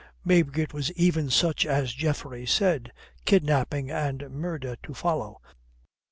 [0.25, 2.91] Maybe it was even such as Geoffrey said,
[3.25, 5.39] kidnapping and murder to follow.